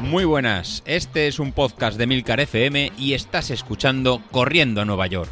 Muy 0.00 0.24
buenas, 0.24 0.82
este 0.86 1.26
es 1.26 1.38
un 1.40 1.52
podcast 1.52 1.98
de 1.98 2.06
Milcar 2.06 2.40
FM 2.40 2.92
y 2.96 3.14
estás 3.14 3.50
escuchando 3.50 4.22
Corriendo 4.30 4.80
a 4.80 4.84
Nueva 4.84 5.08
York. 5.08 5.28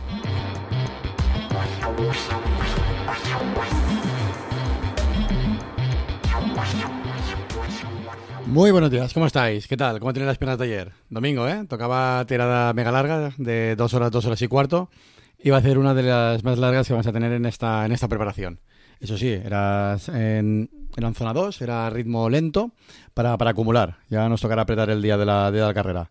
Muy 8.47 8.71
buenos 8.73 8.91
días, 8.91 9.13
¿cómo 9.15 9.27
estáis? 9.27 9.67
¿Qué 9.67 9.77
tal? 9.77 10.01
¿Cómo 10.01 10.13
tenéis 10.13 10.29
las 10.29 10.39
piernas 10.39 10.59
de 10.59 10.65
ayer? 10.65 10.93
Domingo, 11.09 11.49
¿eh? 11.49 11.65
Tocaba 11.69 12.25
tirada 12.27 12.73
mega 12.73 12.93
larga 12.93 13.33
de 13.37 13.75
dos 13.77 13.95
horas, 13.95 14.11
dos 14.11 14.27
horas 14.27 14.43
y 14.43 14.49
cuarto. 14.49 14.91
Iba 15.39 15.57
a 15.57 15.63
ser 15.63 15.79
una 15.79 15.95
de 15.95 16.03
las 16.03 16.45
más 16.45 16.59
largas 16.59 16.87
que 16.87 16.93
vamos 16.93 17.07
a 17.07 17.13
tener 17.13 17.33
en 17.33 17.47
esta, 17.47 17.87
en 17.87 17.93
esta 17.93 18.09
preparación. 18.09 18.61
Eso 19.01 19.19
sí, 19.19 19.29
era 19.29 19.97
en, 20.09 20.71
zona 21.15 21.33
2, 21.33 21.61
era 21.63 21.91
ritmo 21.91 22.29
lento 22.29 22.73
para, 23.13 23.37
para, 23.37 23.51
acumular. 23.51 23.99
Ya 24.09 24.29
nos 24.29 24.41
tocará 24.41 24.63
apretar 24.63 24.91
el 24.91 25.03
día 25.03 25.17
de 25.17 25.27
la, 25.27 25.51
de 25.51 25.61
la 25.61 25.75
carrera. 25.75 26.11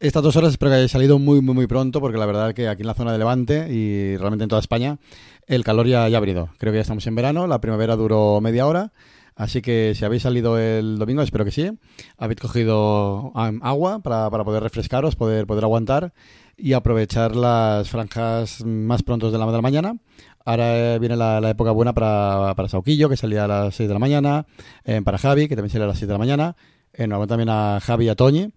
Estas 0.00 0.22
dos 0.22 0.34
horas 0.36 0.50
espero 0.50 0.70
que 0.70 0.76
hayáis 0.76 0.90
salido 0.90 1.18
muy, 1.18 1.40
muy, 1.40 1.54
muy 1.54 1.66
pronto, 1.66 2.00
porque 2.00 2.18
la 2.18 2.26
verdad 2.26 2.54
que 2.54 2.68
aquí 2.68 2.82
en 2.82 2.88
la 2.88 2.94
zona 2.94 3.12
de 3.12 3.18
Levante 3.18 3.72
y 3.72 4.16
realmente 4.16 4.44
en 4.44 4.48
toda 4.48 4.60
España, 4.60 4.98
el 5.46 5.62
calor 5.62 5.86
ya, 5.86 6.06
ha 6.06 6.20
venido. 6.20 6.50
Creo 6.58 6.72
que 6.72 6.78
ya 6.78 6.82
estamos 6.82 7.06
en 7.06 7.14
verano, 7.14 7.46
la 7.46 7.60
primavera 7.60 7.94
duró 7.96 8.40
media 8.40 8.66
hora 8.66 8.92
Así 9.34 9.62
que 9.62 9.94
si 9.94 10.04
habéis 10.04 10.22
salido 10.22 10.58
el 10.58 10.98
domingo, 10.98 11.22
espero 11.22 11.44
que 11.44 11.50
sí, 11.50 11.70
habéis 12.18 12.40
cogido 12.40 13.32
agua 13.34 14.00
para, 14.00 14.28
para 14.30 14.44
poder 14.44 14.62
refrescaros, 14.62 15.16
poder, 15.16 15.46
poder 15.46 15.64
aguantar 15.64 16.12
y 16.56 16.74
aprovechar 16.74 17.34
las 17.34 17.88
franjas 17.88 18.62
más 18.64 19.02
pronto 19.02 19.30
de 19.30 19.38
la, 19.38 19.46
de 19.46 19.52
la 19.52 19.62
mañana. 19.62 19.96
Ahora 20.44 20.98
viene 20.98 21.16
la, 21.16 21.50
época 21.50 21.70
buena 21.70 21.92
para, 21.92 22.54
para 22.56 22.68
Sauquillo, 22.68 23.08
que 23.08 23.16
salía 23.16 23.44
a 23.44 23.48
las 23.48 23.74
6 23.74 23.88
de 23.88 23.94
la 23.94 24.00
mañana, 24.00 24.46
eh, 24.84 25.00
para 25.04 25.18
Javi, 25.18 25.48
que 25.48 25.56
también 25.56 25.70
salía 25.70 25.84
a 25.84 25.88
las 25.88 25.98
6 25.98 26.08
de 26.08 26.14
la 26.14 26.18
mañana, 26.18 26.56
eh, 26.92 27.08
también 27.28 27.48
a 27.48 27.78
Javi 27.80 28.06
y 28.06 28.08
a 28.08 28.14
Toñi. 28.14 28.52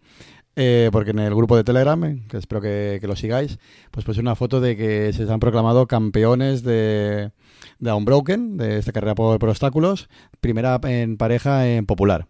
Eh, 0.58 0.90
porque 0.92 1.12
en 1.12 1.20
el 1.20 1.36
grupo 1.36 1.58
de 1.58 1.66
Telegram, 1.66 2.02
eh, 2.06 2.24
que 2.30 2.38
espero 2.38 2.62
que, 2.62 3.00
lo 3.04 3.16
sigáis, 3.16 3.60
pues 3.92 4.06
puse 4.06 4.22
una 4.22 4.36
foto 4.36 4.62
de 4.62 4.78
que 4.78 5.12
se 5.12 5.30
han 5.30 5.40
proclamado 5.42 5.86
campeones 5.86 6.64
de, 6.64 7.32
de 7.80 7.92
Unbroken, 7.92 8.56
de 8.56 8.78
esta 8.78 8.94
carrera 8.94 9.16
por, 9.16 9.44
obstáculos, 9.44 10.08
primera 10.40 10.80
en 10.84 11.18
pareja 11.18 11.68
en 11.68 11.86
popular. 11.86 12.28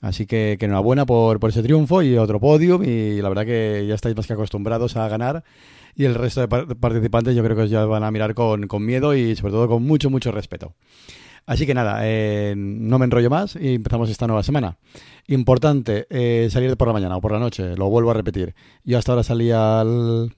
Así 0.00 0.26
que, 0.26 0.56
que 0.58 0.66
enhorabuena 0.66 1.04
por, 1.04 1.40
por 1.40 1.50
ese 1.50 1.62
triunfo 1.62 2.02
y 2.02 2.16
otro 2.16 2.38
podium 2.38 2.84
y 2.84 3.20
la 3.22 3.28
verdad 3.28 3.46
que 3.46 3.86
ya 3.88 3.94
estáis 3.94 4.14
más 4.14 4.26
que 4.26 4.34
acostumbrados 4.34 4.96
a 4.96 5.08
ganar 5.08 5.44
y 5.96 6.04
el 6.04 6.14
resto 6.14 6.46
de 6.46 6.48
participantes 6.48 7.34
yo 7.34 7.42
creo 7.44 7.56
que 7.56 7.68
ya 7.68 7.84
van 7.84 8.04
a 8.04 8.10
mirar 8.10 8.34
con, 8.34 8.66
con 8.66 8.84
miedo 8.84 9.14
y 9.14 9.36
sobre 9.36 9.52
todo 9.52 9.68
con 9.68 9.82
mucho, 9.82 10.10
mucho 10.10 10.32
respeto. 10.32 10.74
Así 11.46 11.66
que 11.66 11.74
nada, 11.74 12.00
eh, 12.02 12.54
no 12.56 12.98
me 12.98 13.04
enrollo 13.04 13.28
más 13.28 13.56
y 13.56 13.74
empezamos 13.74 14.08
esta 14.08 14.26
nueva 14.26 14.42
semana. 14.42 14.78
Importante, 15.26 16.06
eh, 16.08 16.48
salir 16.50 16.76
por 16.76 16.88
la 16.88 16.94
mañana 16.94 17.16
o 17.16 17.20
por 17.20 17.32
la 17.32 17.38
noche, 17.38 17.76
lo 17.76 17.90
vuelvo 17.90 18.10
a 18.10 18.14
repetir. 18.14 18.54
Yo 18.82 18.96
hasta 18.96 19.12
ahora 19.12 19.22
salía 19.22 19.80
al, 19.80 20.34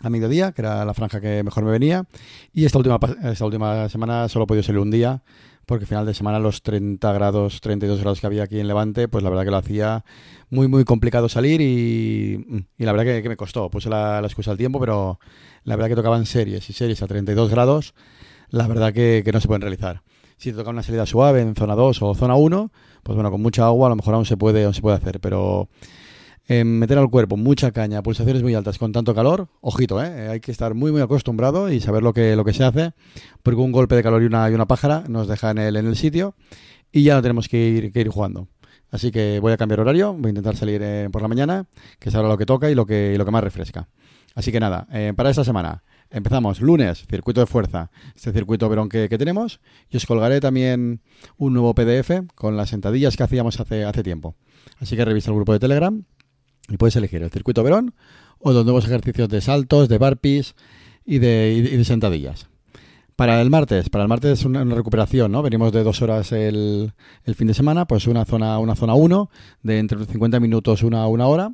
a 0.00 0.10
mediodía, 0.10 0.52
que 0.52 0.62
era 0.62 0.84
la 0.84 0.94
franja 0.94 1.20
que 1.20 1.42
mejor 1.44 1.64
me 1.64 1.70
venía. 1.70 2.06
Y 2.52 2.64
esta 2.64 2.78
última, 2.78 2.98
esta 3.22 3.44
última 3.44 3.88
semana 3.88 4.28
solo 4.28 4.44
he 4.44 4.48
podido 4.48 4.64
salir 4.64 4.80
un 4.80 4.90
día, 4.90 5.22
porque 5.66 5.86
final 5.86 6.06
de 6.06 6.14
semana 6.14 6.38
los 6.38 6.62
30 6.62 7.12
grados, 7.12 7.60
32 7.60 8.00
grados 8.00 8.20
que 8.20 8.26
había 8.26 8.44
aquí 8.44 8.60
en 8.60 8.68
Levante, 8.68 9.08
pues 9.08 9.24
la 9.24 9.30
verdad 9.30 9.44
que 9.44 9.50
lo 9.50 9.56
hacía 9.56 10.04
muy, 10.50 10.68
muy 10.68 10.84
complicado 10.84 11.28
salir 11.28 11.60
y, 11.60 12.66
la 12.78 12.92
verdad 12.92 13.22
que, 13.22 13.28
me 13.28 13.36
costó. 13.36 13.70
Puse 13.70 13.88
la, 13.88 14.20
excusa 14.22 14.50
al 14.50 14.56
tiempo, 14.56 14.80
pero 14.80 15.18
la 15.64 15.76
verdad 15.76 15.88
que 15.88 15.96
tocaban 15.96 16.26
series 16.26 16.68
y 16.70 16.72
series 16.72 17.02
a 17.02 17.06
32 17.06 17.50
grados, 17.50 17.94
la 18.48 18.66
verdad 18.68 18.92
que, 18.92 19.22
que 19.24 19.32
no 19.32 19.40
se 19.40 19.48
pueden 19.48 19.62
realizar. 19.62 20.02
Si 20.36 20.50
te 20.50 20.56
toca 20.56 20.70
una 20.70 20.82
salida 20.82 21.06
suave 21.06 21.40
en 21.40 21.54
zona 21.54 21.74
2 21.74 22.02
o 22.02 22.14
zona 22.14 22.34
1, 22.34 22.72
pues 23.02 23.14
bueno, 23.14 23.30
con 23.30 23.40
mucha 23.40 23.66
agua 23.66 23.86
a 23.86 23.90
lo 23.90 23.96
mejor 23.96 24.14
aún 24.14 24.26
se 24.26 24.36
puede, 24.36 24.64
aún 24.64 24.74
se 24.74 24.82
puede 24.82 24.96
hacer, 24.96 25.20
pero 25.20 25.68
meter 26.48 26.98
al 26.98 27.08
cuerpo 27.08 27.36
mucha 27.36 27.72
caña, 27.72 28.02
pulsaciones 28.02 28.42
muy 28.42 28.54
altas 28.54 28.78
con 28.78 28.92
tanto 28.92 29.14
calor, 29.14 29.48
ojito, 29.60 30.02
¿eh? 30.02 30.28
hay 30.28 30.40
que 30.40 30.52
estar 30.52 30.74
muy 30.74 30.92
muy 30.92 31.00
acostumbrado 31.00 31.72
y 31.72 31.80
saber 31.80 32.02
lo 32.02 32.12
que, 32.12 32.36
lo 32.36 32.44
que 32.44 32.52
se 32.52 32.64
hace, 32.64 32.92
porque 33.42 33.60
un 33.60 33.72
golpe 33.72 33.94
de 33.96 34.02
calor 34.02 34.22
y 34.22 34.26
una, 34.26 34.50
y 34.50 34.54
una 34.54 34.66
pájara 34.66 35.04
nos 35.08 35.26
deja 35.26 35.50
en 35.50 35.58
el, 35.58 35.76
en 35.76 35.86
el 35.86 35.96
sitio 35.96 36.34
y 36.92 37.02
ya 37.02 37.14
no 37.14 37.22
tenemos 37.22 37.48
que 37.48 37.56
ir, 37.56 37.92
que 37.92 38.00
ir 38.00 38.08
jugando. 38.08 38.48
Así 38.90 39.10
que 39.10 39.40
voy 39.40 39.52
a 39.52 39.56
cambiar 39.56 39.80
horario, 39.80 40.12
voy 40.12 40.26
a 40.26 40.28
intentar 40.28 40.54
salir 40.54 40.80
eh, 40.82 41.08
por 41.10 41.22
la 41.22 41.28
mañana, 41.28 41.66
que 41.98 42.10
es 42.10 42.14
ahora 42.14 42.28
lo 42.28 42.38
que 42.38 42.46
toca 42.46 42.70
y 42.70 42.74
lo 42.74 42.86
que, 42.86 43.16
lo 43.18 43.24
que 43.24 43.30
más 43.30 43.42
refresca. 43.42 43.88
Así 44.34 44.52
que 44.52 44.60
nada, 44.60 44.86
eh, 44.92 45.12
para 45.16 45.30
esta 45.30 45.44
semana 45.44 45.82
empezamos 46.10 46.60
lunes, 46.60 47.04
circuito 47.08 47.40
de 47.40 47.46
fuerza, 47.46 47.90
este 48.14 48.32
circuito 48.32 48.68
verón 48.68 48.88
que, 48.88 49.08
que, 49.08 49.18
tenemos, 49.18 49.60
y 49.90 49.96
os 49.96 50.06
colgaré 50.06 50.40
también 50.40 51.00
un 51.36 51.54
nuevo 51.54 51.74
PDF 51.74 52.28
con 52.34 52.56
las 52.56 52.68
sentadillas 52.68 53.16
que 53.16 53.22
hacíamos 53.22 53.58
hace, 53.58 53.84
hace 53.84 54.02
tiempo. 54.02 54.36
Así 54.78 54.94
que 54.94 55.04
revisa 55.04 55.30
el 55.30 55.36
grupo 55.36 55.52
de 55.52 55.58
Telegram 55.58 56.04
y 56.68 56.76
puedes 56.76 56.96
elegir 56.96 57.22
el 57.22 57.30
circuito 57.30 57.62
Verón 57.62 57.94
o 58.38 58.52
los 58.52 58.64
nuevos 58.64 58.84
ejercicios 58.84 59.28
de 59.28 59.40
saltos, 59.40 59.88
de 59.88 59.98
burpees 59.98 60.54
y 61.04 61.18
de, 61.18 61.82
sentadillas. 61.84 62.48
Para 63.16 63.40
el 63.40 63.48
martes, 63.48 63.90
para 63.90 64.02
el 64.02 64.08
martes 64.08 64.40
es 64.40 64.44
una, 64.44 64.64
recuperación, 64.64 65.30
¿no? 65.30 65.42
Venimos 65.42 65.72
de 65.72 65.84
dos 65.84 66.02
horas 66.02 66.32
el, 66.32 66.92
fin 67.34 67.46
de 67.46 67.54
semana, 67.54 67.86
pues 67.86 68.06
una 68.06 68.24
zona 68.24 68.58
una 68.58 68.74
zona 68.74 68.94
1 68.94 69.30
de 69.62 69.78
entre 69.78 70.04
50 70.04 70.40
minutos 70.40 70.82
una 70.82 71.06
una 71.06 71.26
hora 71.28 71.52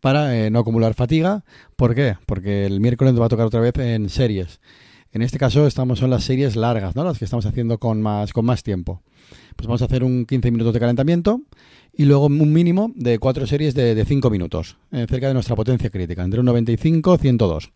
para 0.00 0.36
eh, 0.36 0.50
no 0.50 0.60
acumular 0.60 0.94
fatiga. 0.94 1.44
¿Por 1.76 1.94
qué? 1.94 2.16
Porque 2.26 2.66
el 2.66 2.80
miércoles 2.80 3.14
nos 3.14 3.22
va 3.22 3.26
a 3.26 3.30
tocar 3.30 3.46
otra 3.46 3.60
vez 3.60 3.76
en 3.78 4.10
series. 4.10 4.60
En 5.10 5.22
este 5.22 5.38
caso 5.38 5.66
estamos 5.66 6.02
en 6.02 6.10
las 6.10 6.24
series 6.24 6.56
largas, 6.56 6.94
¿no? 6.94 7.04
Las 7.04 7.18
que 7.18 7.24
estamos 7.24 7.46
haciendo 7.46 7.78
con 7.78 8.02
más 8.02 8.32
con 8.32 8.44
más 8.44 8.62
tiempo. 8.62 9.02
Pues 9.56 9.66
vamos 9.66 9.82
a 9.82 9.86
hacer 9.86 10.04
un 10.04 10.26
15 10.26 10.50
minutos 10.50 10.74
de 10.74 10.80
calentamiento 10.80 11.42
y 11.92 12.04
luego 12.04 12.26
un 12.26 12.52
mínimo 12.52 12.92
de 12.94 13.18
cuatro 13.18 13.46
series 13.46 13.74
de, 13.74 13.94
de 13.94 14.04
5 14.04 14.30
minutos, 14.30 14.76
eh, 14.92 15.06
cerca 15.08 15.28
de 15.28 15.34
nuestra 15.34 15.56
potencia 15.56 15.90
crítica, 15.90 16.22
entre 16.22 16.40
un 16.40 16.46
95 16.46 17.14
y 17.14 17.18
102. 17.18 17.72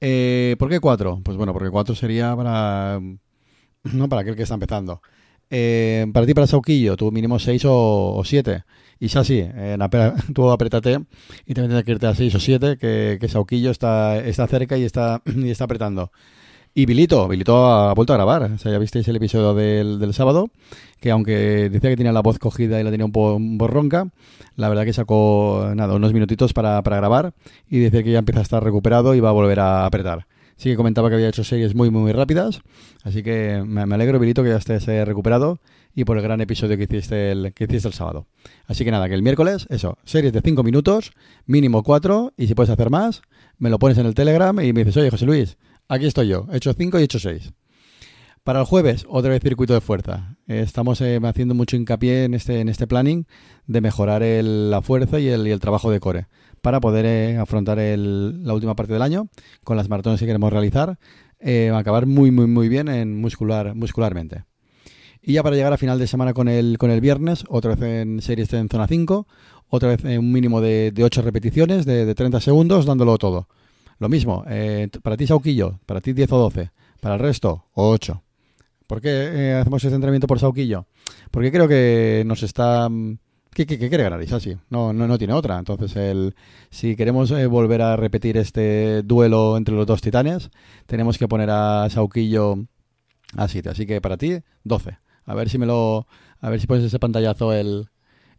Eh, 0.00 0.56
¿Por 0.58 0.68
qué 0.68 0.80
4? 0.80 1.20
Pues 1.24 1.36
bueno, 1.36 1.52
porque 1.52 1.70
4 1.70 1.94
sería 1.94 2.36
para, 2.36 3.00
no 3.84 4.08
para 4.08 4.22
aquel 4.22 4.36
que 4.36 4.42
está 4.42 4.54
empezando. 4.54 5.00
Eh, 5.50 6.06
para 6.12 6.26
ti, 6.26 6.34
para 6.34 6.46
Sauquillo, 6.46 6.96
tú 6.96 7.10
mínimo 7.10 7.38
6 7.38 7.62
o 7.66 8.22
7. 8.24 8.64
Y 9.00 9.08
ya 9.08 9.24
sí, 9.24 9.40
eh, 9.42 9.76
tú 10.34 10.50
apretate 10.50 11.00
y 11.46 11.54
también 11.54 11.70
tienes 11.70 11.84
que 11.84 11.92
irte 11.92 12.06
a 12.06 12.14
6 12.14 12.34
o 12.34 12.40
7, 12.40 12.78
que, 12.78 13.18
que 13.20 13.28
Sauquillo 13.28 13.70
está, 13.70 14.18
está 14.18 14.46
cerca 14.46 14.76
y 14.76 14.84
está, 14.84 15.22
y 15.26 15.50
está 15.50 15.64
apretando. 15.64 16.10
Y 16.76 16.86
Bilito, 16.86 17.28
Bilito 17.28 17.68
ha 17.68 17.94
vuelto 17.94 18.14
a 18.14 18.16
grabar. 18.16 18.42
O 18.42 18.58
sea, 18.58 18.72
ya 18.72 18.78
visteis 18.78 19.06
el 19.06 19.14
episodio 19.14 19.54
del, 19.54 20.00
del 20.00 20.12
sábado, 20.12 20.50
que 20.98 21.12
aunque 21.12 21.70
decía 21.70 21.90
que 21.90 21.96
tenía 21.96 22.10
la 22.10 22.20
voz 22.20 22.40
cogida 22.40 22.80
y 22.80 22.82
la 22.82 22.90
tenía 22.90 23.06
un 23.06 23.12
poco, 23.12 23.68
ronca, 23.68 24.08
la 24.56 24.68
verdad 24.68 24.84
que 24.84 24.92
sacó 24.92 25.70
nada, 25.76 25.94
unos 25.94 26.12
minutitos 26.12 26.52
para, 26.52 26.82
para 26.82 26.96
grabar 26.96 27.32
y 27.70 27.78
decía 27.78 28.02
que 28.02 28.10
ya 28.10 28.18
empieza 28.18 28.40
a 28.40 28.42
estar 28.42 28.64
recuperado 28.64 29.14
y 29.14 29.20
va 29.20 29.28
a 29.28 29.32
volver 29.32 29.60
a 29.60 29.86
apretar. 29.86 30.26
Sí 30.56 30.68
que 30.68 30.76
comentaba 30.76 31.08
que 31.08 31.14
había 31.14 31.28
hecho 31.28 31.44
series 31.44 31.76
muy, 31.76 31.90
muy 31.90 32.12
rápidas, 32.12 32.60
así 33.02 33.22
que 33.22 33.62
me, 33.66 33.82
alegro, 33.82 34.18
Bilito, 34.18 34.42
que 34.42 34.50
ya 34.50 34.56
estés 34.56 34.86
eh, 34.88 35.04
recuperado 35.04 35.60
y 35.94 36.04
por 36.04 36.16
el 36.16 36.22
gran 36.22 36.40
episodio 36.40 36.76
que 36.76 36.84
hiciste 36.84 37.32
el, 37.32 37.52
que 37.54 37.64
hiciste 37.64 37.88
el 37.88 37.94
sábado. 37.94 38.26
Así 38.66 38.84
que 38.84 38.90
nada, 38.90 39.08
que 39.08 39.14
el 39.14 39.22
miércoles, 39.22 39.66
eso, 39.70 39.98
series 40.04 40.32
de 40.32 40.40
5 40.40 40.62
minutos, 40.62 41.12
mínimo 41.46 41.82
4, 41.82 42.34
y 42.36 42.46
si 42.46 42.54
puedes 42.54 42.70
hacer 42.70 42.90
más, 42.90 43.22
me 43.58 43.70
lo 43.70 43.78
pones 43.78 43.98
en 43.98 44.06
el 44.06 44.14
Telegram 44.14 44.58
y 44.60 44.72
me 44.72 44.84
dices, 44.84 44.96
oye, 44.96 45.10
José 45.10 45.26
Luis, 45.26 45.56
Aquí 45.86 46.06
estoy 46.06 46.28
yo, 46.28 46.46
he 46.50 46.56
hecho 46.56 46.72
5 46.72 46.98
y 46.98 47.02
he 47.02 47.04
hecho 47.04 47.18
6. 47.18 47.52
Para 48.42 48.60
el 48.60 48.66
jueves, 48.66 49.04
otra 49.08 49.30
vez 49.30 49.42
circuito 49.42 49.74
de 49.74 49.82
fuerza. 49.82 50.36
Estamos 50.46 51.00
eh, 51.02 51.20
haciendo 51.22 51.54
mucho 51.54 51.76
hincapié 51.76 52.24
en 52.24 52.32
este, 52.32 52.60
en 52.60 52.70
este 52.70 52.86
planning 52.86 53.26
de 53.66 53.80
mejorar 53.82 54.22
la 54.22 54.80
fuerza 54.80 55.20
y 55.20 55.28
el, 55.28 55.60
trabajo 55.60 55.90
de 55.90 56.00
core 56.00 56.28
para 56.62 56.80
poder 56.80 57.04
eh, 57.04 57.36
afrontar 57.36 57.76
la 57.78 58.54
última 58.54 58.74
parte 58.74 58.94
del 58.94 59.02
año 59.02 59.28
con 59.62 59.76
las 59.76 59.90
maratones 59.90 60.20
que 60.20 60.26
queremos 60.26 60.50
realizar, 60.50 60.98
eh, 61.38 61.70
acabar 61.74 62.06
muy, 62.06 62.30
muy, 62.30 62.46
muy 62.46 62.70
bien 62.70 62.88
en 62.88 63.20
muscular, 63.20 63.74
muscularmente. 63.74 64.44
Y 65.20 65.34
ya 65.34 65.42
para 65.42 65.56
llegar 65.56 65.74
a 65.74 65.78
final 65.78 65.98
de 65.98 66.06
semana 66.06 66.32
con 66.32 66.48
el, 66.48 66.78
con 66.78 66.90
el 66.90 67.02
viernes, 67.02 67.44
otra 67.48 67.74
vez 67.74 67.82
en 67.82 68.22
series 68.22 68.50
en 68.54 68.70
zona 68.70 68.86
5, 68.86 69.26
otra 69.68 69.90
vez 69.90 70.04
en 70.04 70.18
un 70.18 70.32
mínimo 70.32 70.62
de, 70.62 70.92
de 70.92 71.04
8 71.04 71.20
repeticiones 71.20 71.84
de, 71.84 72.06
de 72.06 72.14
30 72.14 72.40
segundos, 72.40 72.86
dándolo 72.86 73.18
todo. 73.18 73.48
Lo 73.98 74.08
mismo, 74.08 74.44
eh, 74.48 74.88
para 75.02 75.16
ti 75.16 75.26
Sauquillo, 75.26 75.78
para 75.86 76.00
ti 76.00 76.12
10 76.12 76.32
o 76.32 76.38
12, 76.38 76.70
para 77.00 77.14
el 77.14 77.20
resto 77.20 77.66
8. 77.74 78.22
¿Por 78.86 79.00
qué 79.00 79.08
eh, 79.10 79.54
hacemos 79.54 79.82
este 79.82 79.94
entrenamiento 79.94 80.26
por 80.26 80.38
Sauquillo? 80.38 80.86
Porque 81.30 81.50
creo 81.50 81.68
que 81.68 82.22
nos 82.26 82.42
está... 82.42 82.88
Mm, 82.88 83.18
¿Qué, 83.54 83.66
quiere 83.66 84.02
ganar 84.02 84.20
No, 84.68 84.92
no, 84.92 85.06
no 85.06 85.16
tiene 85.16 85.32
otra. 85.32 85.58
Entonces, 85.58 85.94
el, 85.94 86.34
si 86.70 86.96
queremos 86.96 87.30
eh, 87.30 87.46
volver 87.46 87.82
a 87.82 87.94
repetir 87.94 88.36
este 88.36 89.02
duelo 89.04 89.56
entre 89.56 89.76
los 89.76 89.86
dos 89.86 90.00
titanes, 90.00 90.50
tenemos 90.86 91.18
que 91.18 91.28
poner 91.28 91.50
a 91.50 91.88
Sauquillo 91.88 92.56
a 93.36 93.46
7. 93.46 93.68
Así 93.68 93.86
que 93.86 94.00
para 94.00 94.16
ti, 94.16 94.40
12. 94.64 94.98
A 95.26 95.34
ver 95.34 95.48
si 95.48 95.58
me 95.58 95.66
lo... 95.66 96.08
A 96.40 96.50
ver 96.50 96.60
si 96.60 96.66
pones 96.66 96.84
ese 96.84 96.98
pantallazo 96.98 97.52
el, 97.52 97.88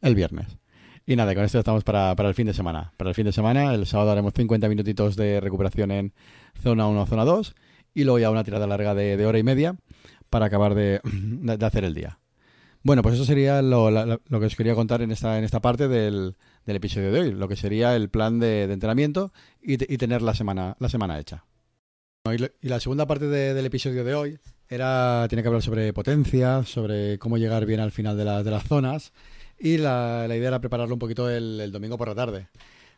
el 0.02 0.16
viernes. 0.16 0.58
Y 1.06 1.16
nada, 1.16 1.36
con 1.36 1.44
esto 1.44 1.60
estamos 1.60 1.84
para, 1.84 2.12
el 2.18 2.34
fin 2.34 2.48
de 2.48 2.54
semana. 2.54 2.94
Para 2.98 3.10
el 3.12 3.16
fin 3.16 3.26
de 3.26 3.32
semana, 3.32 3.74
el 3.76 3.86
sábado 3.86 4.12
haremos 4.12 4.34
50 4.34 4.68
minutitos 4.70 5.16
de 5.16 5.40
recuperación 5.40 5.92
en 5.92 6.14
zona 6.62 6.88
1 6.88 7.02
o 7.02 7.06
zona 7.06 7.26
2 7.26 7.54
y 7.94 8.04
luego 8.04 8.20
ya 8.20 8.32
una 8.32 8.44
tirada 8.44 8.66
larga 8.66 8.96
de, 8.96 9.24
hora 9.26 9.38
y 9.38 9.44
media 9.44 9.76
para 10.30 10.48
acabar 10.48 10.74
de, 10.76 11.00
hacer 11.62 11.84
el 11.84 11.94
día. 11.94 12.20
Bueno, 12.82 13.02
pues 13.02 13.16
eso 13.16 13.26
sería 13.26 13.62
lo, 13.62 13.90
lo 13.92 14.40
que 14.40 14.46
os 14.46 14.56
quería 14.56 14.76
contar 14.76 15.02
en 15.02 15.12
esta, 15.12 15.38
en 15.38 15.44
esta 15.44 15.60
parte 15.60 15.88
del, 15.88 16.36
del 16.66 16.76
episodio 16.76 17.12
de 17.12 17.20
hoy, 17.20 17.32
lo 17.32 17.48
que 17.48 17.56
sería 17.56 17.96
el 17.96 18.10
plan 18.10 18.40
de, 18.40 18.68
de 18.68 18.74
entrenamiento 18.74 19.32
y, 19.62 19.74
y 19.92 19.98
tener 19.98 20.22
la 20.22 20.34
semana, 20.36 20.76
la 20.80 20.90
semana 20.90 21.20
hecha. 21.20 21.46
Y, 22.62 22.68
la 22.68 22.80
segunda 22.80 23.06
parte 23.06 23.28
de- 23.28 23.54
del 23.54 23.66
episodio 23.68 24.04
de 24.04 24.16
hoy 24.16 24.40
era 24.68 25.28
tiene 25.30 25.44
que 25.44 25.48
hablar 25.48 25.62
sobre 25.62 25.94
potencia, 25.94 26.64
sobre 26.64 27.20
cómo 27.20 27.38
llegar 27.38 27.66
bien 27.68 27.80
al 27.80 27.92
final 27.92 28.18
de, 28.18 28.26
la- 28.26 28.44
de 28.44 28.50
las 28.52 28.64
zonas 28.68 29.14
y 29.60 29.78
la, 29.78 30.26
idea 30.28 30.50
era 30.50 30.60
prepararlo 30.60 30.96
un 30.96 31.00
poquito 31.00 31.30
el, 31.30 31.72
domingo 31.72 31.98
por 31.98 32.08
la 32.08 32.16
tarde. 32.16 32.48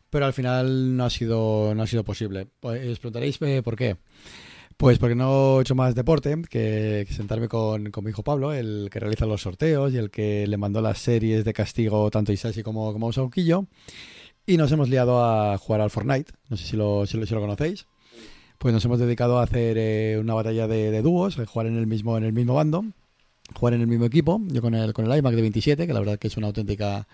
Pero 0.10 0.26
al 0.26 0.34
final 0.34 0.96
no 0.96 1.06
ha 1.06 1.10
sido, 1.10 1.74
no 1.76 1.84
ha 1.84 1.88
sido 1.88 2.04
posible. 2.04 2.48
Pues, 2.60 2.88
os 2.88 3.00
preguntaréis 3.00 3.42
eh, 3.42 3.62
por 3.64 3.76
qué. 3.76 3.98
Pues 4.78 5.00
porque 5.00 5.16
no 5.16 5.58
he 5.58 5.62
hecho 5.62 5.74
más 5.74 5.96
deporte 5.96 6.40
que, 6.50 7.08
sentarme 7.10 7.48
con, 7.48 7.90
con 7.90 8.04
mi 8.04 8.12
hijo 8.12 8.24
Pablo, 8.24 8.54
el 8.54 8.90
que 8.92 9.00
realiza 9.00 9.26
los 9.26 9.42
sorteos 9.42 9.92
y 9.92 9.98
el 9.98 10.12
que 10.12 10.46
le 10.46 10.58
mandó 10.58 10.82
las 10.82 11.00
series 11.00 11.44
de 11.44 11.54
castigo 11.54 12.12
tanto 12.12 12.32
Isashi 12.32 12.62
como, 12.62 12.94
como 12.94 13.12
Sauquillo. 13.12 13.66
Y 14.46 14.58
nos 14.58 14.72
hemos 14.72 14.90
liado 14.90 15.24
a 15.24 15.58
jugar 15.58 15.82
al 15.82 15.90
Fortnite. 15.90 16.32
No 16.50 16.58
sé 16.58 16.66
si 16.66 16.78
lo, 16.78 17.06
si 17.06 17.18
lo, 17.18 17.26
si 17.26 17.34
lo 17.34 17.42
conocéis. 17.42 17.88
Pues 18.60 18.74
nos 18.74 18.86
hemos 18.86 19.00
dedicado 19.00 19.40
a 19.40 19.44
hacer 19.44 19.78
eh, 19.78 20.18
una 20.20 20.36
batalla 20.36 20.68
de, 20.68 20.92
de 20.92 21.02
dúos, 21.02 21.38
a 21.38 21.46
jugar 21.46 21.68
en 21.68 21.78
el 21.78 21.88
mismo, 21.88 22.18
en 22.18 22.24
el 22.24 22.34
mismo 22.34 22.54
bando, 22.54 22.86
jugar 23.56 23.74
en 23.74 23.82
el 23.82 23.88
mismo 23.88 24.06
equipo. 24.06 24.42
Yo 24.48 24.62
con 24.62 24.74
el, 24.76 24.94
con 24.94 25.10
el 25.10 25.18
iMac 25.18 25.34
de 25.36 25.42
27, 25.42 25.88
que 25.88 25.94
la 25.94 26.00
verdad 26.00 26.20
que 26.20 26.28
es 26.28 26.38
una 26.38 26.48
auténtica, 26.48 27.08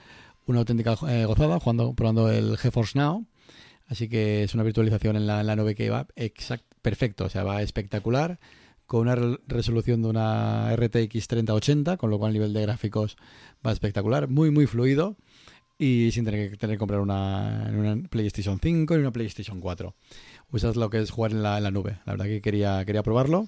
una 0.45 0.59
auténtica 0.59 0.95
eh, 1.07 1.25
gozada, 1.25 1.59
jugando, 1.59 1.93
probando 1.93 2.31
el 2.31 2.57
GeForce 2.57 2.97
Now. 2.97 3.25
Así 3.87 4.07
que 4.07 4.43
es 4.43 4.53
una 4.53 4.63
virtualización 4.63 5.15
en 5.17 5.27
la, 5.27 5.41
en 5.41 5.47
la 5.47 5.55
nube 5.55 5.75
que 5.75 5.89
va 5.89 6.07
exact, 6.15 6.63
perfecto, 6.81 7.25
o 7.25 7.29
sea, 7.29 7.43
va 7.43 7.61
espectacular, 7.61 8.39
con 8.87 9.01
una 9.01 9.15
re- 9.15 9.39
resolución 9.47 10.01
de 10.01 10.07
una 10.09 10.73
RTX 10.75 11.27
3080, 11.27 11.97
con 11.97 12.09
lo 12.09 12.17
cual 12.17 12.29
el 12.29 12.33
nivel 12.35 12.53
de 12.53 12.61
gráficos 12.61 13.17
va 13.65 13.71
espectacular, 13.71 14.29
muy, 14.29 14.51
muy 14.51 14.67
fluido 14.67 15.17
y 15.83 16.11
sin 16.11 16.23
tener 16.25 16.51
que, 16.51 16.57
tener 16.57 16.75
que 16.75 16.79
comprar 16.79 16.99
una, 16.99 17.69
una 17.73 18.07
PlayStation 18.09 18.59
5 18.61 18.93
ni 18.95 18.99
una 19.01 19.11
PlayStation 19.11 19.59
4. 19.59 19.93
Usas 20.51 20.75
lo 20.75 20.89
que 20.89 20.99
es 20.99 21.09
jugar 21.11 21.31
en 21.31 21.41
la, 21.43 21.57
en 21.57 21.63
la 21.63 21.71
nube. 21.71 21.97
La 22.05 22.13
verdad 22.13 22.25
que 22.25 22.41
quería, 22.41 22.85
quería 22.85 23.01
probarlo 23.03 23.47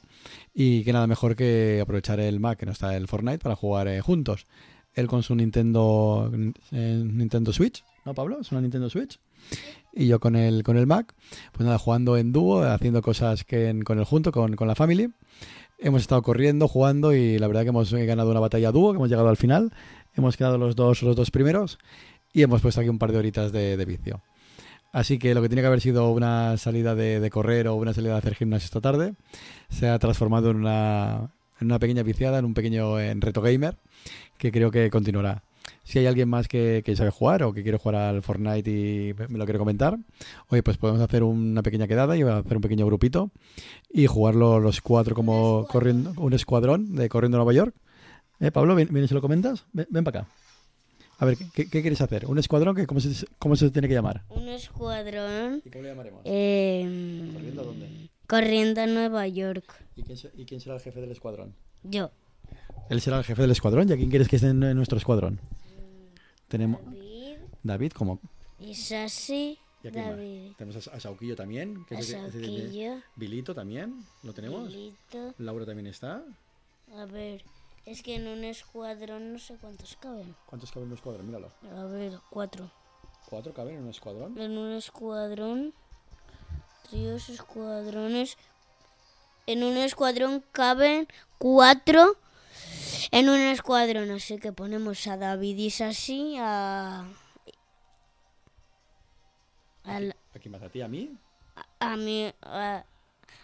y 0.53 0.83
que 0.83 0.91
nada 0.93 1.07
mejor 1.07 1.35
que 1.35 1.79
aprovechar 1.81 2.19
el 2.19 2.39
Mac, 2.39 2.57
que 2.59 2.65
no 2.65 2.71
está 2.71 2.95
el 2.97 3.07
Fortnite, 3.07 3.39
para 3.39 3.55
jugar 3.55 3.87
eh, 3.87 4.01
juntos. 4.01 4.47
Él 4.93 5.07
con 5.07 5.23
su 5.23 5.35
Nintendo 5.35 6.31
eh, 6.71 7.03
Nintendo 7.05 7.53
Switch, 7.53 7.83
¿no, 8.05 8.13
Pablo? 8.13 8.39
Es 8.41 8.51
una 8.51 8.61
Nintendo 8.61 8.89
Switch 8.89 9.19
y 9.93 10.07
yo 10.07 10.19
con 10.19 10.35
el, 10.35 10.63
con 10.63 10.75
el 10.77 10.87
Mac, 10.87 11.13
pues 11.51 11.65
nada, 11.65 11.77
jugando 11.77 12.17
en 12.17 12.31
dúo, 12.31 12.63
haciendo 12.63 13.01
cosas 13.01 13.43
que 13.43 13.69
en- 13.69 13.83
con 13.83 13.99
el 13.99 14.05
junto, 14.05 14.31
con, 14.31 14.55
con 14.55 14.67
la 14.67 14.75
family. 14.75 15.09
Hemos 15.77 16.01
estado 16.01 16.21
corriendo, 16.21 16.67
jugando 16.67 17.13
y 17.13 17.37
la 17.37 17.47
verdad 17.47 17.63
que 17.63 17.69
hemos 17.69 17.91
eh, 17.93 18.05
ganado 18.05 18.31
una 18.31 18.39
batalla 18.39 18.71
dúo, 18.71 18.91
que 18.91 18.97
hemos 18.97 19.09
llegado 19.09 19.27
al 19.29 19.37
final. 19.37 19.71
Hemos 20.15 20.37
quedado 20.37 20.57
los 20.57 20.75
dos, 20.77 21.03
los 21.03 21.15
dos 21.17 21.29
primeros 21.31 21.77
y 22.35 22.43
hemos 22.43 22.61
puesto 22.61 22.81
aquí 22.81 22.89
un 22.89 22.99
par 22.99 23.13
de 23.13 23.17
horitas 23.17 23.51
de, 23.53 23.77
de 23.77 23.85
vicio. 23.85 24.21
Así 24.91 25.17
que 25.17 25.33
lo 25.33 25.41
que 25.41 25.49
tiene 25.49 25.61
que 25.61 25.67
haber 25.67 25.81
sido 25.81 26.11
una 26.11 26.57
salida 26.57 26.93
de, 26.93 27.19
de 27.19 27.29
correr 27.29 27.67
o 27.67 27.75
una 27.75 27.93
salida 27.93 28.11
de 28.11 28.17
hacer 28.19 28.35
gimnasio 28.35 28.65
esta 28.65 28.81
tarde 28.81 29.13
se 29.69 29.87
ha 29.87 29.97
transformado 29.99 30.51
en 30.51 30.57
una, 30.57 31.31
en 31.59 31.67
una 31.67 31.79
pequeña 31.79 32.03
viciada, 32.03 32.37
en 32.39 32.45
un 32.45 32.53
pequeño 32.53 32.99
en 32.99 33.21
reto 33.21 33.41
gamer 33.41 33.77
que 34.37 34.51
creo 34.51 34.69
que 34.69 34.89
continuará. 34.89 35.43
Si 35.85 35.99
hay 35.99 36.07
alguien 36.07 36.27
más 36.27 36.47
que, 36.47 36.81
que 36.85 36.95
sabe 36.95 37.09
jugar 37.09 37.43
o 37.43 37.53
que 37.53 37.63
quiere 37.63 37.77
jugar 37.77 37.95
al 37.95 38.21
Fortnite 38.21 38.69
y 38.69 39.13
me 39.29 39.37
lo 39.37 39.45
quiere 39.45 39.59
comentar, 39.59 39.97
oye, 40.49 40.61
pues 40.61 40.77
podemos 40.77 41.01
hacer 41.01 41.23
una 41.23 41.63
pequeña 41.63 41.87
quedada 41.87 42.17
y 42.17 42.23
hacer 42.23 42.57
un 42.57 42.61
pequeño 42.61 42.85
grupito 42.85 43.31
y 43.91 44.07
jugarlo 44.07 44.59
los 44.59 44.81
cuatro 44.81 45.15
como 45.15 45.67
corriendo, 45.69 46.13
un 46.17 46.33
escuadrón 46.33 46.95
de 46.95 47.07
corriendo 47.07 47.37
a 47.37 47.39
Nueva 47.39 47.53
York. 47.53 47.75
¿Eh, 48.41 48.51
Pablo, 48.51 48.75
ven 48.75 48.89
y 48.91 49.07
se 49.07 49.13
lo 49.13 49.21
comentas. 49.21 49.65
Ven, 49.71 49.87
ven 49.89 50.03
para 50.03 50.19
acá. 50.21 50.29
A 51.17 51.25
ver, 51.25 51.38
¿qué, 51.53 51.69
qué 51.69 51.81
quieres 51.81 52.01
hacer? 52.01 52.25
¿Un 52.25 52.38
escuadrón? 52.39 52.75
que 52.75 52.85
cómo, 52.85 53.00
se, 53.00 53.25
¿Cómo 53.39 53.56
se 53.56 53.69
tiene 53.71 53.88
que 53.88 53.94
llamar? 53.94 54.23
Un 54.29 54.50
escuadrón 54.50 55.62
¿Y 55.63 55.69
cómo 55.69 55.83
le 55.83 55.89
llamaremos? 55.89 56.21
eh, 56.25 57.29
¿Corriendo 57.33 57.62
a 57.62 57.65
dónde? 57.65 58.09
corriendo 58.27 58.81
a 58.81 58.88
Nueva 58.88 59.27
York. 59.27 59.63
¿Y 59.95 60.03
quién, 60.03 60.17
se- 60.17 60.31
y 60.35 60.45
quién 60.45 60.59
será 60.59 60.75
el 60.75 60.81
jefe 60.81 61.00
del 61.00 61.12
escuadrón? 61.12 61.53
Yo. 61.83 62.12
Él 62.89 63.00
será 63.01 63.17
el 63.19 63.23
jefe 63.23 63.41
del 63.41 63.51
escuadrón. 63.51 63.88
¿Y 63.89 63.94
a 63.94 63.97
quién 63.97 64.09
quieres 64.09 64.27
que 64.27 64.35
esté 64.38 64.50
en, 64.50 64.62
en 64.63 64.75
nuestro 64.75 64.97
escuadrón? 64.97 65.39
Tenemos 66.47 66.83
David, 66.83 67.38
David 67.63 67.91
como... 67.94 68.19
Isasi, 68.59 69.57
¿Y 69.83 69.88
a 69.88 69.91
quién 69.91 70.06
más? 70.06 70.15
David, 70.18 70.51
Tenemos 70.57 70.88
a, 70.88 70.95
a 70.95 71.00
Sauquillo 71.00 71.35
también. 71.35 71.85
que 71.85 71.95
es 71.95 72.13
Asauquillo, 72.13 73.01
Bilito 73.15 73.53
también. 73.56 74.03
¿Lo 74.23 74.33
tenemos? 74.33 74.69
Lilito. 74.71 75.33
Laura 75.38 75.65
también 75.65 75.88
está. 75.88 76.23
A 76.97 77.06
ver, 77.06 77.44
es 77.85 78.01
que 78.03 78.15
en 78.15 78.27
un 78.27 78.43
escuadrón 78.43 79.33
no 79.33 79.39
sé 79.39 79.57
cuántos 79.57 79.95
caben. 79.97 80.35
¿Cuántos 80.45 80.71
caben 80.71 80.83
en 80.87 80.91
un 80.91 80.97
escuadrón? 80.97 81.25
Míralo. 81.27 81.51
A 81.77 81.83
ver, 81.85 82.19
cuatro. 82.29 82.71
¿Cuatro 83.29 83.53
caben 83.53 83.75
en 83.77 83.83
un 83.83 83.89
escuadrón? 83.89 84.37
En 84.39 84.57
un 84.57 84.71
escuadrón, 84.73 85.73
tríos 86.89 87.29
escuadrones. 87.29 88.37
En 89.47 89.63
un 89.63 89.77
escuadrón 89.77 90.43
caben 90.51 91.07
cuatro. 91.37 92.17
En 93.11 93.29
un 93.29 93.39
escuadrón, 93.39 94.09
así 94.11 94.37
que 94.39 94.51
ponemos 94.51 95.05
a 95.07 95.17
David 95.17 95.57
y 95.57 95.69
Sassi, 95.69 96.35
a. 96.39 97.05
al- 99.83 100.15
¿A 100.33 100.39
quién 100.39 100.51
más? 100.51 100.61
¿A 100.63 100.69
ti? 100.69 100.81
¿A 100.81 100.87
mí? 100.87 101.17
a 101.79 101.95
mí, 101.97 102.33
a, 102.41 102.83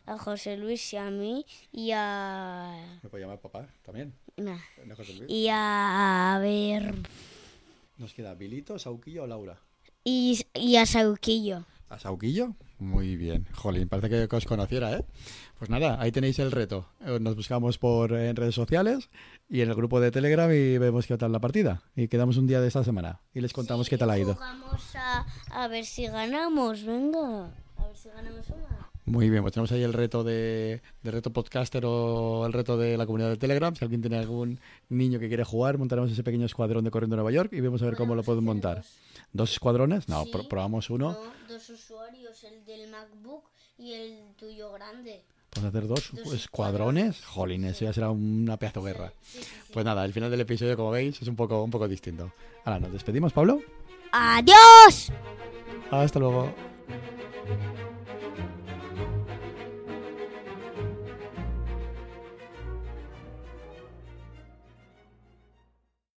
a 0.05 0.17
José 0.17 0.57
Luis 0.57 0.91
y 0.93 0.97
a 0.97 1.09
mí, 1.11 1.45
y 1.71 1.91
a. 1.93 2.99
Me 3.03 3.09
puedo 3.09 3.21
llamar 3.23 3.39
papá 3.39 3.67
también. 3.83 4.13
Nah, 4.41 4.57
¿No, 4.85 4.95
José 4.95 5.13
Luis? 5.13 5.29
y 5.29 5.47
a. 5.49 6.35
A 6.35 6.39
ver. 6.39 6.95
Nos 7.97 8.13
queda 8.13 8.33
Bilito, 8.33 8.79
Sauquillo 8.79 9.23
o 9.23 9.27
Laura. 9.27 9.59
Y, 10.03 10.45
y 10.55 10.75
a 10.77 10.85
Sauquillo. 10.85 11.65
¿A 11.89 11.99
Sauquillo? 11.99 12.55
Muy 12.79 13.15
bien. 13.15 13.45
Jolín, 13.53 13.88
parece 13.89 14.27
que, 14.27 14.35
os 14.35 14.45
conociera, 14.45 14.93
¿eh? 14.93 15.05
Pues 15.59 15.69
nada, 15.69 16.01
ahí 16.01 16.11
tenéis 16.11 16.39
el 16.39 16.51
reto. 16.51 16.88
Eh, 17.05 17.19
Nos 17.21 17.35
buscamos 17.35 17.77
por 17.77 18.13
en 18.13 18.35
redes 18.35 18.55
sociales 18.55 19.09
y 19.47 19.61
en 19.61 19.69
el 19.69 19.75
grupo 19.75 19.99
de 19.99 20.09
Telegram 20.09 20.49
y 20.51 20.79
vemos 20.79 21.05
qué 21.05 21.17
tal 21.17 21.31
la 21.31 21.39
partida. 21.39 21.83
Y 21.95 22.07
quedamos 22.07 22.38
un 22.38 22.47
día 22.47 22.59
de 22.61 22.69
esta 22.69 22.83
semana 22.83 23.19
y 23.35 23.41
les 23.41 23.53
contamos 23.53 23.88
qué 23.89 23.97
tal 23.99 24.09
ha 24.09 24.17
ido. 24.17 24.33
Jugamos 24.33 24.95
a, 24.95 25.25
a 25.51 25.67
ver 25.67 25.85
si 25.85 26.07
ganamos, 26.07 26.83
venga. 26.83 27.51
A 27.77 27.85
ver 27.88 27.95
si 27.97 28.09
ganamos 28.09 28.47
una. 28.49 28.81
Muy 29.12 29.30
bien, 29.30 29.42
pues 29.42 29.54
tenemos 29.54 29.69
ahí 29.74 29.84
el 29.84 29.92
reto 29.92 30.24
de, 30.24 30.81
de 31.04 31.12
reto 31.12 31.34
podcaster 31.34 31.84
o 31.86 32.46
el 32.46 32.54
reto 32.54 32.78
de 32.78 32.96
la 32.98 33.06
comunidad 33.06 33.30
de 33.30 33.36
Telegram. 33.36 33.75
Si 33.75 33.84
alguien 33.84 34.00
tiene 34.00 34.18
algún 34.18 34.58
niño 34.88 35.19
que 35.19 35.28
quiere 35.28 35.44
jugar, 35.44 35.78
montaremos 35.78 36.10
ese 36.10 36.24
pequeño 36.24 36.46
escuadrón 36.46 36.86
de 36.86 36.92
corriendo 36.92 37.16
a 37.16 37.18
Nueva 37.18 37.31
York 37.31 37.51
y 37.51 37.60
vemos 37.60 37.82
a 37.82 37.86
ver 37.88 37.98
cómo 37.98 38.15
lo 38.15 38.24
podemos 38.24 38.46
montar. 38.46 38.84
¿Dos 39.34 39.51
escuadrones? 39.51 40.08
No, 40.08 40.24
Sí. 40.24 40.30
pro- 40.32 40.48
probamos 40.48 40.89
uno. 40.89 41.12
No, 41.12 41.20
dos 41.53 41.70
usuarios, 41.70 42.41
el 42.46 42.63
del 42.63 42.89
MacBook 42.89 43.44
y 43.77 43.91
el 43.91 44.18
tuyo 44.38 44.72
grande. 44.72 45.24
Vamos 45.56 45.65
a 45.65 45.77
hacer 45.77 45.88
dos, 45.89 46.12
Dos 46.24 46.34
escuadrones. 46.34 47.25
Jolín, 47.25 47.65
eso 47.65 47.84
ya 47.84 47.91
será 47.91 48.12
una 48.12 48.56
pedazo 48.56 48.82
de 48.82 48.94
guerra. 48.94 49.12
Pues 49.74 49.84
nada, 49.84 50.06
el 50.06 50.13
final 50.13 50.32
del 50.32 50.39
episodio, 50.39 50.77
como 50.77 50.91
veis, 50.91 51.22
es 51.22 51.27
un 51.27 51.36
poco, 51.36 51.62
un 51.62 51.70
poco 51.70 51.89
distinto. 51.89 52.32
Ahora, 52.63 52.80
¿nos 52.80 52.94
despedimos, 52.94 53.34
Pablo? 53.34 53.60
¡Adiós! 54.13 55.12
Hasta 55.91 56.18
luego. 56.20 56.53